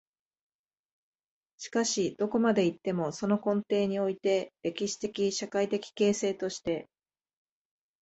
[1.57, 6.87] しかしどこまで行っても、その根底において、歴史的・社会的形成として、